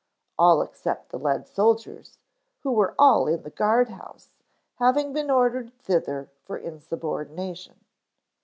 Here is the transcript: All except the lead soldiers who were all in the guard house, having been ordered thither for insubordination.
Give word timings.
All 0.39 0.63
except 0.63 1.09
the 1.09 1.19
lead 1.19 1.47
soldiers 1.47 2.17
who 2.61 2.71
were 2.71 2.95
all 2.97 3.27
in 3.27 3.43
the 3.43 3.51
guard 3.51 3.89
house, 3.89 4.31
having 4.79 5.13
been 5.13 5.29
ordered 5.29 5.77
thither 5.77 6.31
for 6.43 6.57
insubordination. 6.57 7.85